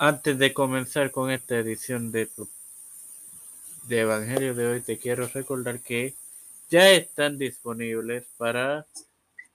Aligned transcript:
Antes 0.00 0.38
de 0.38 0.54
comenzar 0.54 1.10
con 1.10 1.28
esta 1.32 1.58
edición 1.58 2.12
de, 2.12 2.28
de 3.88 4.00
Evangelio 4.00 4.54
de 4.54 4.68
hoy, 4.68 4.80
te 4.80 4.96
quiero 4.96 5.26
recordar 5.26 5.80
que 5.80 6.14
ya 6.70 6.92
están 6.92 7.36
disponibles 7.36 8.24
para 8.36 8.86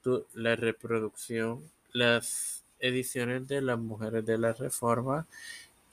tu, 0.01 0.25
la 0.33 0.57
reproducción 0.57 1.63
las 1.93 2.65
ediciones 2.81 3.47
de 3.47 3.61
las 3.61 3.79
mujeres 3.79 4.25
de 4.25 4.37
la 4.37 4.51
Reforma 4.51 5.27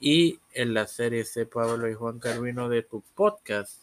y 0.01 0.39
en 0.51 0.73
la 0.73 0.85
serie 0.85 1.23
C. 1.23 1.45
Pablo 1.45 1.89
y 1.89 1.93
Juan 1.93 2.19
Carvino 2.19 2.67
de 2.67 2.83
tu 2.83 3.01
podcast 3.15 3.79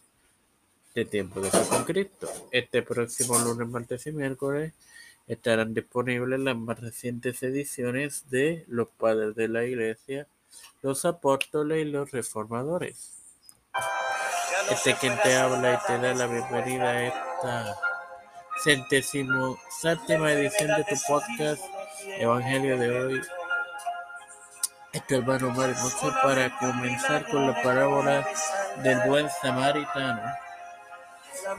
de 0.95 1.07
Tiempo 1.07 1.41
de 1.41 1.51
Fe 1.51 1.67
con 1.71 1.85
Cristo. 1.85 2.29
Este 2.51 2.83
próximo 2.83 3.39
lunes, 3.39 3.67
martes 3.69 4.07
y 4.07 4.13
miércoles 4.13 4.75
estarán 5.29 5.73
disponibles 5.73 6.41
las 6.41 6.59
más 6.59 6.79
recientes 6.79 7.43
ediciones 7.43 8.29
de 8.29 8.67
Los 8.69 8.89
Padres 8.89 9.35
de 9.35 9.49
la 9.49 9.65
Iglesia 9.65 10.27
los 10.83 11.05
apóstoles 11.05 11.79
y 11.79 11.91
los 11.91 12.11
reformadores. 12.11 13.13
Este 14.71 14.95
quien 14.95 15.19
te 15.23 15.37
habla 15.37 15.75
y 15.75 15.87
te 15.87 15.99
da 15.99 16.15
la 16.15 16.27
bienvenida 16.27 16.91
a 16.91 17.03
esta 17.05 17.77
centésimo 18.63 19.59
séptima 19.81 20.33
edición 20.33 20.69
de 20.77 20.85
tu 20.85 20.97
podcast 21.07 21.63
Evangelio 22.19 22.79
de 22.79 23.01
hoy. 23.01 23.23
Este 24.93 25.17
hermano 25.17 25.51
Mario 25.51 25.77
para 26.23 26.59
comenzar 26.59 27.29
con 27.31 27.47
la 27.47 27.63
parábola 27.63 28.27
del 28.83 29.01
buen 29.09 29.29
samaritano 29.43 30.23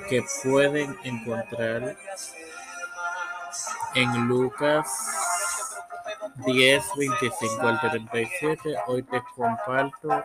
que 0.09 0.23
pueden 0.43 0.97
encontrar 1.03 1.95
en 3.95 4.27
Lucas 4.27 4.87
10, 6.45 6.83
25 6.95 7.67
al 7.67 7.79
37. 7.81 8.75
Hoy 8.87 9.03
te 9.03 9.21
comparto 9.35 10.23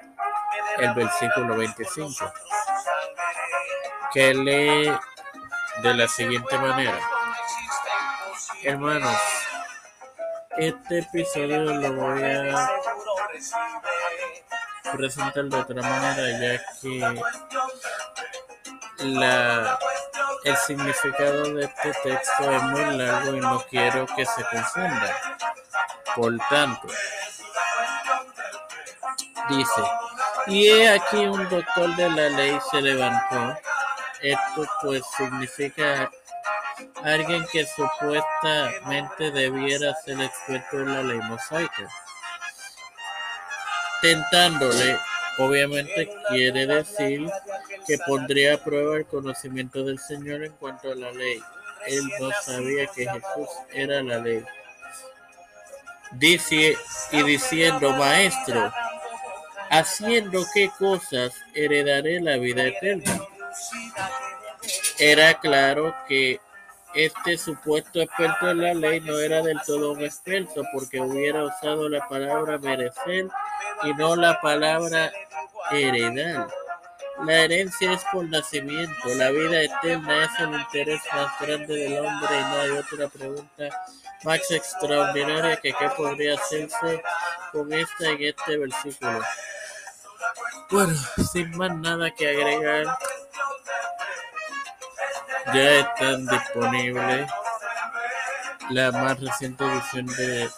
el 0.78 0.94
versículo 0.94 1.56
25, 1.56 2.32
que 4.12 4.34
lee 4.34 4.92
de 5.82 5.94
la 5.94 6.08
siguiente 6.08 6.58
manera. 6.58 6.98
Hermanos, 8.62 9.18
este 10.56 11.00
episodio 11.00 11.64
lo 11.64 11.92
voy 11.92 12.22
a 12.22 12.70
presentar 14.92 15.44
de 15.44 15.56
otra 15.56 15.82
manera, 15.82 16.40
ya 16.40 16.62
que 16.80 17.22
la, 19.04 19.78
el 20.44 20.56
significado 20.58 21.54
de 21.54 21.64
este 21.64 21.92
texto 22.02 22.50
es 22.50 22.62
muy 22.62 22.96
largo 22.96 23.34
y 23.34 23.40
no 23.40 23.64
quiero 23.68 24.06
que 24.14 24.24
se 24.24 24.44
confunda. 24.44 25.16
Por 26.14 26.38
tanto, 26.48 26.88
dice, 29.48 29.82
y 30.46 30.68
he 30.68 30.88
aquí 30.88 31.16
un 31.16 31.48
doctor 31.48 31.96
de 31.96 32.10
la 32.10 32.28
ley 32.28 32.58
se 32.70 32.80
levantó. 32.80 33.58
Esto 34.20 34.66
pues 34.82 35.02
significa 35.16 36.10
alguien 37.02 37.44
que 37.50 37.66
supuestamente 37.66 39.30
debiera 39.30 39.94
ser 40.04 40.20
experto 40.20 40.80
en 40.80 40.94
la 40.94 41.02
ley 41.02 41.18
mosaica. 41.22 41.88
Tentándole, 44.00 44.98
obviamente 45.38 46.10
quiere 46.28 46.66
decir 46.66 47.28
que 47.86 47.98
pondría 48.06 48.54
a 48.54 48.58
prueba 48.58 48.96
el 48.96 49.06
conocimiento 49.06 49.82
del 49.82 49.98
Señor 49.98 50.44
en 50.44 50.52
cuanto 50.52 50.92
a 50.92 50.94
la 50.94 51.10
ley. 51.10 51.42
Él 51.86 52.02
no 52.20 52.30
sabía 52.42 52.86
que 52.86 53.04
Jesús 53.04 53.48
era 53.72 54.02
la 54.02 54.18
ley 54.18 54.44
dice 56.18 56.76
y 57.12 57.22
diciendo, 57.22 57.90
Maestro, 57.92 58.72
haciendo 59.70 60.44
qué 60.52 60.70
cosas 60.78 61.34
heredaré 61.54 62.20
la 62.20 62.36
vida 62.36 62.64
eterna. 62.66 63.20
Era 64.98 65.34
claro 65.40 65.94
que 66.08 66.40
este 66.94 67.36
supuesto 67.36 68.00
experto 68.00 68.50
en 68.50 68.62
la 68.62 68.74
ley 68.74 69.00
no 69.00 69.18
era 69.18 69.42
del 69.42 69.60
todo 69.66 69.92
un 69.92 70.02
experto 70.02 70.62
porque 70.72 71.00
hubiera 71.00 71.44
usado 71.44 71.88
la 71.88 72.06
palabra 72.08 72.58
merecer 72.58 73.26
y 73.82 73.92
no 73.94 74.14
la 74.14 74.40
palabra 74.40 75.10
heredar. 75.72 76.46
La 77.24 77.44
herencia 77.44 77.92
es 77.92 78.04
por 78.12 78.28
nacimiento, 78.28 79.08
la 79.16 79.30
vida 79.30 79.62
eterna 79.62 80.24
es 80.24 80.40
el 80.40 80.54
interés 80.54 81.00
más 81.12 81.40
grande 81.40 81.74
del 81.74 81.98
hombre 82.04 82.28
y 82.30 82.42
no 82.42 82.60
hay 82.60 82.70
otra 82.70 83.08
pregunta 83.08 83.68
más 84.24 84.50
extraordinaria 84.50 85.56
que 85.60 85.72
qué 85.72 85.88
podría 85.90 86.34
hacerse 86.34 87.02
con 87.52 87.72
esta 87.72 88.10
en 88.10 88.22
este 88.22 88.56
versículo. 88.58 89.20
Bueno, 90.70 90.94
sin 91.32 91.56
más 91.56 91.76
nada 91.76 92.10
que 92.10 92.28
agregar, 92.28 92.98
ya 95.52 95.70
están 95.80 96.26
disponibles 96.26 97.30
la 98.70 98.90
más 98.92 99.20
reciente 99.20 99.64
edición 99.64 100.06
de 100.06 100.48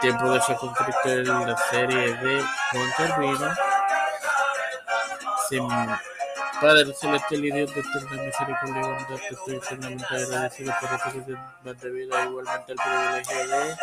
Tiempo 0.00 0.32
de 0.32 0.40
con 0.56 0.74
Cristo 0.74 1.32
la 1.46 1.56
serie 1.70 2.16
de 2.16 2.44
Juan 2.72 2.90
Carvino. 2.96 3.54
Sin 5.48 5.68
Padre 6.62 6.94
celestial 6.94 7.44
y 7.44 7.50
Dios 7.50 7.74
de 7.74 7.80
eterna 7.80 8.22
misericordia 8.22 8.78
y 8.78 8.84
bondad, 8.84 9.16
te 9.16 9.34
estoy 9.34 9.56
eternamente 9.56 10.06
agradecido 10.08 10.72
por 10.80 10.90
esta 10.94 11.10
más 11.64 11.80
de 11.80 11.90
vida, 11.90 12.24
igualmente 12.24 12.72
el 12.72 12.78
privilegio 12.78 13.48
de 13.48 13.76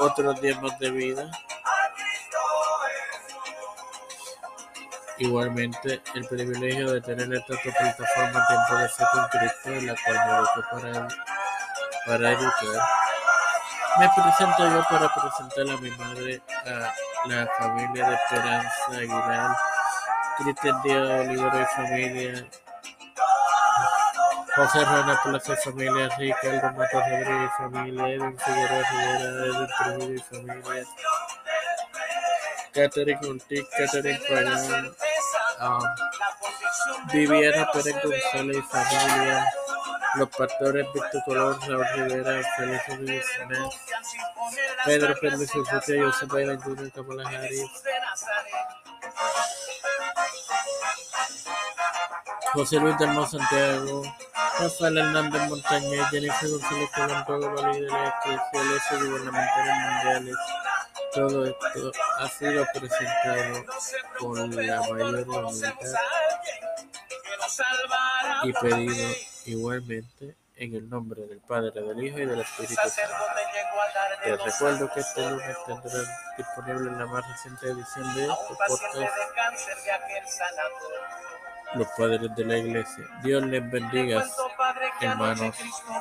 otros 0.00 0.40
días 0.40 0.60
más 0.60 0.78
de 0.80 0.90
vida. 0.90 1.30
Igualmente, 5.18 6.02
el 6.16 6.26
privilegio 6.26 6.90
de 6.90 7.00
tener 7.02 7.32
esta 7.34 7.54
plataforma 7.62 8.44
Tiempo 8.48 8.82
de 8.82 8.88
Fe 8.88 9.04
con 9.12 9.28
Cristo, 9.28 9.68
en 9.68 9.86
la 9.86 9.94
cual 9.94 10.26
me 10.26 10.36
educo 10.38 10.64
para, 10.72 11.08
para 12.04 12.32
educar. 12.32 12.88
Me 14.00 14.08
presento 14.08 14.70
yo 14.70 14.84
para 14.90 15.14
presentar 15.14 15.76
a 15.76 15.80
mi 15.80 15.90
madre, 15.92 16.42
a 16.66 17.28
la 17.28 17.48
familia 17.60 18.08
de 18.08 18.14
Esperanza 18.16 18.90
Aguilar 18.90 19.71
Cristian 20.42 20.82
Díaz 20.82 21.28
y 21.30 21.76
familia, 21.76 22.48
José 24.56 24.84
Rana 24.84 25.20
Plaza 25.22 25.52
y 25.52 25.56
familia, 25.56 26.08
Ricardo 26.18 26.72
Mato 26.72 27.00
Rodríguez 27.00 27.50
y 27.50 27.62
familia, 27.62 28.08
Edwin 28.08 28.38
Figueroa 28.38 28.82
Rivera, 28.90 29.46
Edwin 29.46 29.68
Trujillo 29.78 30.14
y 30.14 30.18
familia, 30.18 30.84
Catherine 32.72 33.28
Ortiz, 33.28 33.66
Catherine 33.76 34.20
Pagán, 34.28 34.92
um, 35.60 35.82
Viviana 37.12 37.70
Pérez 37.72 37.96
González 38.02 38.56
y 38.56 38.62
familia, 38.62 39.52
los 40.16 40.28
pastores 40.28 40.86
Víctor 40.92 41.22
Colón, 41.24 41.60
Raúl 41.68 41.86
Rivera, 41.94 42.42
Félix 42.56 42.88
Rodríguez 42.88 43.26
Pedro 44.84 45.14
Pérez 45.20 45.52
José 45.52 45.98
Jr., 45.98 46.92
Kamala 46.92 47.28
Harris, 47.28 47.70
José 52.52 52.76
Luis 52.76 52.98
del 52.98 53.14
Santiago, 53.26 54.02
Rafael 54.58 54.98
Hernández 54.98 55.48
Montañez, 55.48 56.06
Jennifer 56.10 56.50
González 56.50 56.90
Colón, 56.94 57.24
todos 57.26 57.50
los 57.50 57.76
líderes 57.76 58.12
eclesiales 58.24 58.82
y 58.90 58.94
gubernamentales 59.06 59.74
mundiales. 59.76 60.36
Todo 61.14 61.46
esto 61.46 61.92
ha 62.18 62.28
sido 62.28 62.66
presentado 62.74 63.64
con 64.18 64.56
la 64.56 64.80
mayor 64.82 65.28
humildad 65.28 65.72
y 68.44 68.52
pedido 68.52 69.14
igualmente 69.46 70.36
en 70.56 70.74
el 70.74 70.88
nombre 70.90 71.22
del 71.22 71.40
Padre, 71.40 71.70
del 71.80 72.04
Hijo 72.04 72.18
y 72.18 72.26
del 72.26 72.40
Espíritu 72.40 72.74
Santo. 72.74 73.14
Te 74.22 74.36
recuerdo 74.36 74.92
que 74.92 75.00
este 75.00 75.30
lunes 75.30 75.56
tendrán 75.66 76.06
disponible 76.36 76.90
la 76.98 77.06
más 77.06 77.28
reciente 77.28 77.66
edición 77.66 78.14
de 78.14 78.22
este 78.24 78.54
podcast 78.68 78.94
los 81.74 81.88
padres 81.96 82.34
de 82.36 82.44
la 82.44 82.58
iglesia. 82.58 83.04
Dios 83.22 83.44
les 83.46 83.70
bendiga, 83.70 84.24
hermanos. 85.00 85.56